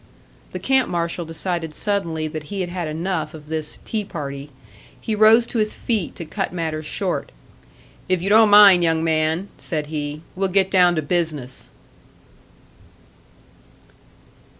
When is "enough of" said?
2.87-3.49